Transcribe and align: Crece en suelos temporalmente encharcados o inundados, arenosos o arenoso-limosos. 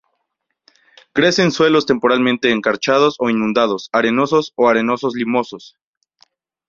Crece 1.13 1.43
en 1.43 1.51
suelos 1.51 1.85
temporalmente 1.85 2.49
encharcados 2.49 3.17
o 3.19 3.29
inundados, 3.29 3.87
arenosos 3.91 4.51
o 4.55 4.67
arenoso-limosos. 4.67 5.77